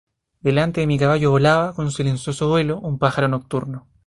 [0.39, 3.85] delante de mi caballo volaba, con silencioso vuelo, un pájaro nocturno: